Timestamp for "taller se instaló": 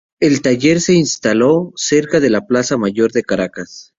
0.41-1.73